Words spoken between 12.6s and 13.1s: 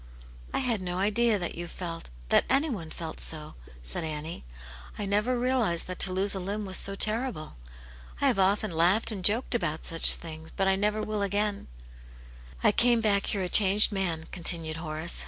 "I came